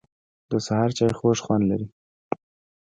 [0.49, 1.87] د سهار چای خوږ خوند لري